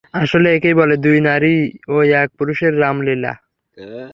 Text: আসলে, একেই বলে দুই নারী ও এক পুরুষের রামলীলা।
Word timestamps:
আসলে, 0.13 0.47
একেই 0.55 0.73
বলে 0.73 0.95
দুই 0.97 1.17
নারী 1.21 1.55
ও 1.87 1.95
এক 2.13 2.29
পুরুষের 2.37 2.73
রামলীলা। 2.79 3.33